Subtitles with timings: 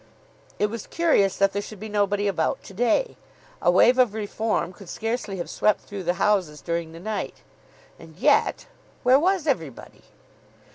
[0.57, 3.17] It was curious that there should be nobody about to day.
[3.61, 7.43] A wave of reform could scarcely have swept through the houses during the night.
[7.99, 8.65] And yet
[9.03, 10.01] where was everybody?